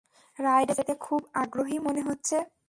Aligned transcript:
রাইডে 0.39 0.73
যেতে 0.73 0.93
খুব 1.01 1.21
আগ্রহী 1.33 1.77
মনে 1.79 2.01
হচ্ছে। 2.01 2.37